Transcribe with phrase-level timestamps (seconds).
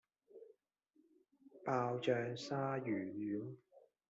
[1.63, 3.57] 爆醬鯊魚丸